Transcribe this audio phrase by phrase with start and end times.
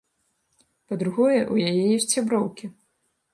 [0.93, 2.73] Па-другое, у яе ёсць сяброўкі.